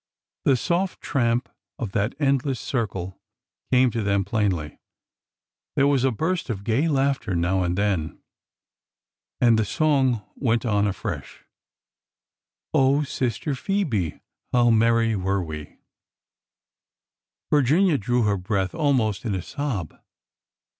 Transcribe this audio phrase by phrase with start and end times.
[0.45, 1.47] The soft tramp
[1.77, 3.21] of that endless circle
[3.71, 4.79] came to them plainly;
[5.75, 8.17] there was a burst of gay laughter now and then;
[9.39, 11.43] and the song went on afresh:"
[12.73, 14.19] Oh, Sister Phoebe,
[14.51, 15.77] how merry were we 1"
[17.51, 19.99] Virginia drew her breath almost in a sob.